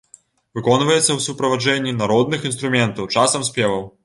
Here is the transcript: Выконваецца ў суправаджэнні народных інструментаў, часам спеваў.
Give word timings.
Выконваецца 0.59 1.01
ў 1.13 1.19
суправаджэнні 1.27 1.95
народных 2.01 2.49
інструментаў, 2.51 3.11
часам 3.19 3.49
спеваў. 3.53 3.89